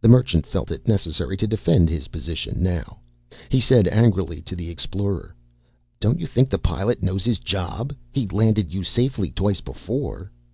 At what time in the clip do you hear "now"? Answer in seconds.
2.62-2.98